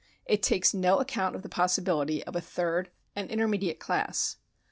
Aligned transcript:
It 0.25 0.41
takes 0.41 0.73
no 0.73 0.99
account 0.99 1.35
of 1.35 1.43
the 1.43 1.47
possibiUty 1.47 2.23
of 2.23 2.35
a 2.35 2.41
third 2.41 2.89
and 3.15 3.29
intermediate 3.29 3.79
class. 3.79 4.37